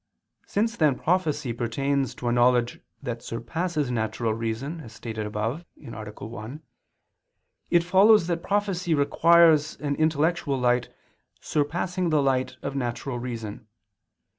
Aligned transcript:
Since 0.47 0.77
then 0.77 0.97
prophecy 0.97 1.53
pertains 1.53 2.15
to 2.15 2.27
a 2.27 2.31
knowledge 2.31 2.79
that 3.03 3.21
surpasses 3.21 3.91
natural 3.91 4.33
reason, 4.33 4.79
as 4.81 4.93
stated 4.93 5.27
above 5.27 5.63
(A. 5.79 5.89
1), 5.91 6.61
it 7.69 7.83
follows 7.83 8.25
that 8.25 8.41
prophecy 8.41 8.95
requires 8.95 9.75
an 9.79 9.93
intellectual 9.97 10.59
light 10.59 10.89
surpassing 11.39 12.09
the 12.09 12.19
light 12.23 12.57
of 12.63 12.75
natural 12.75 13.19
reason. 13.19 13.67